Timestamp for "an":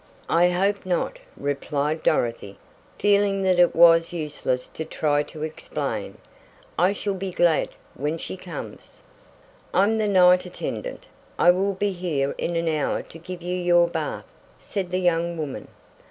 12.55-12.67